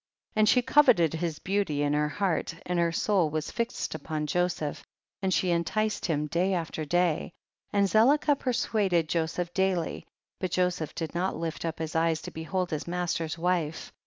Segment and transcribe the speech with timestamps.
[0.31, 0.39] 16.
[0.39, 4.83] And she coveted his beauty in her heart, and her soul was fixed upon Joseph,
[5.21, 7.33] and she enticed him day after day,
[7.71, 10.07] and Zelicah persuaded Joseph daily,
[10.39, 13.93] but Joseph did not lift up his eyes to behold his master's wife.